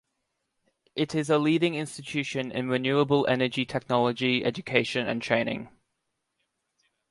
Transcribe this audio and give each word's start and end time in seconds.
It 0.95 1.13
is 1.13 1.29
a 1.29 1.37
leading 1.37 1.75
institution 1.75 2.51
in 2.51 2.67
renewable 2.69 3.27
energy 3.27 3.65
technology 3.65 4.43
education 4.43 5.05
and 5.07 5.21
training. 5.21 5.69